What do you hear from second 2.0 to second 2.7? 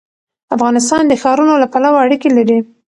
اړیکې لري.